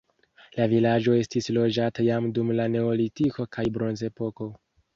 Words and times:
La 0.59 0.63
vilaĝo 0.71 1.13
estis 1.17 1.49
loĝata 1.59 2.07
jam 2.09 2.31
dum 2.39 2.51
la 2.61 2.67
neolitiko 2.77 3.49
kaj 3.57 3.69
bronzepoko. 3.77 4.53